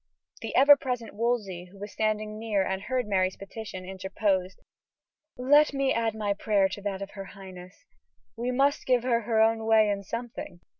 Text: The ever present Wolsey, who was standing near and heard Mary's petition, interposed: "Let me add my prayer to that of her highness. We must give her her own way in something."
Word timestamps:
The 0.41 0.55
ever 0.55 0.75
present 0.75 1.13
Wolsey, 1.13 1.65
who 1.65 1.77
was 1.77 1.91
standing 1.91 2.39
near 2.39 2.63
and 2.63 2.81
heard 2.81 3.05
Mary's 3.07 3.37
petition, 3.37 3.85
interposed: 3.85 4.59
"Let 5.37 5.73
me 5.73 5.93
add 5.93 6.15
my 6.15 6.33
prayer 6.33 6.67
to 6.69 6.81
that 6.81 7.03
of 7.03 7.11
her 7.11 7.25
highness. 7.25 7.85
We 8.35 8.49
must 8.49 8.87
give 8.87 9.03
her 9.03 9.21
her 9.21 9.39
own 9.39 9.63
way 9.67 9.91
in 9.91 10.01
something." 10.03 10.61